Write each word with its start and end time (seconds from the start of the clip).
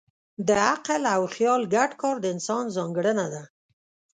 د 0.47 0.49
عقل 0.69 1.01
او 1.15 1.21
خیال 1.35 1.61
ګډ 1.75 1.91
کار 2.01 2.15
د 2.21 2.25
انسان 2.33 2.65
ځانګړنه 2.75 3.25
ده. 3.33 3.43